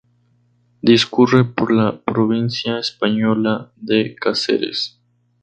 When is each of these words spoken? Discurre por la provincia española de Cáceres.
Discurre 0.81 1.43
por 1.45 1.71
la 1.71 1.95
provincia 2.03 2.79
española 2.79 3.71
de 3.75 4.15
Cáceres. 4.15 4.99